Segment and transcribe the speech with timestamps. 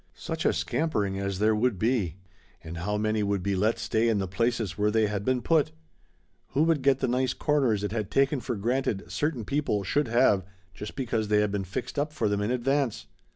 [0.17, 2.15] Such a scampering as there would be!
[2.63, 5.73] And how many would be let stay in the places where they had been put?
[6.53, 10.07] Who would get the nice corners it had been taken for granted certain people should
[10.07, 10.43] have
[10.73, 13.05] just because they had been fixed up for them in advance?